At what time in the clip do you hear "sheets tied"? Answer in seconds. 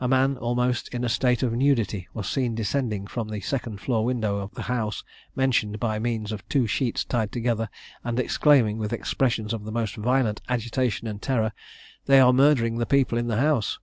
6.66-7.30